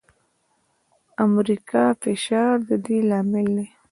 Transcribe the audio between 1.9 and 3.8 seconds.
فشار د دې لامل دی.